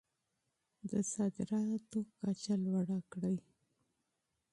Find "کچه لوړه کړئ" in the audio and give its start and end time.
2.19-3.37